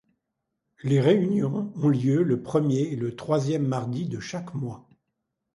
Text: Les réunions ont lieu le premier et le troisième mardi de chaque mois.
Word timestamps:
Les 0.81 0.99
réunions 0.99 1.71
ont 1.75 1.87
lieu 1.89 2.23
le 2.23 2.41
premier 2.41 2.79
et 2.91 2.95
le 2.95 3.15
troisième 3.15 3.67
mardi 3.67 4.07
de 4.07 4.19
chaque 4.19 4.55
mois. 4.55 4.89